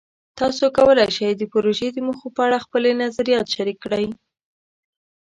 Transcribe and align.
تاسو 0.39 0.65
کولی 0.77 1.07
شئ 1.15 1.31
د 1.37 1.43
پروژې 1.51 1.87
د 1.93 1.97
موخو 2.07 2.27
په 2.35 2.41
اړه 2.47 2.63
خپلې 2.65 2.91
نظریات 3.03 3.47
شریک 3.55 3.77
کړئ. 3.83 4.05